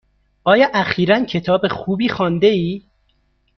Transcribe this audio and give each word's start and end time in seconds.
آیا 0.43 0.67
اخیرا 0.73 1.25
کتاب 1.25 1.67
خوبی 1.67 2.09
خوانده 2.09 2.47
ای؟ 2.47 2.81